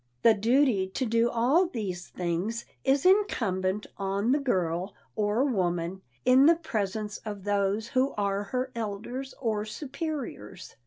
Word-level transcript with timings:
The 0.23 0.33
duty 0.33 0.87
to 0.89 1.05
do 1.05 1.29
all 1.29 1.67
these 1.67 2.07
things 2.07 2.65
is 2.83 3.05
incumbent 3.05 3.85
on 3.97 4.31
the 4.31 4.39
girl 4.39 4.95
or 5.15 5.45
woman 5.45 6.01
in 6.25 6.47
the 6.47 6.55
presence 6.55 7.19
of 7.19 7.43
those 7.43 7.89
who 7.89 8.15
are 8.17 8.45
her 8.45 8.71
elders 8.73 9.35
or 9.39 9.63
superiors. 9.63 10.75